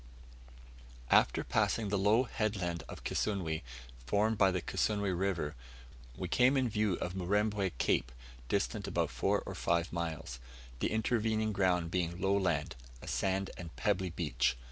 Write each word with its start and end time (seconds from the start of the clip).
After 1.11 1.43
passing 1.43 1.89
the 1.89 1.97
low 1.99 2.23
headland 2.23 2.83
of 2.89 3.03
Kisunwe, 3.03 3.61
formed 4.07 4.35
by 4.39 4.49
the 4.49 4.59
Kisunwe 4.59 5.11
River, 5.15 5.53
we 6.17 6.27
came 6.27 6.57
in 6.57 6.67
view 6.67 6.93
of 6.95 7.13
Murembwe 7.13 7.71
Cape, 7.77 8.11
distant 8.49 8.87
about 8.87 9.11
four 9.11 9.43
or 9.45 9.53
five 9.53 9.93
miles: 9.93 10.39
the 10.79 10.89
intervening 10.89 11.51
ground 11.53 11.91
being 11.91 12.19
low 12.19 12.35
land, 12.35 12.75
a 12.99 13.07
sandy 13.07 13.51
and 13.59 13.75
pebbly 13.75 14.09
beach. 14.09 14.57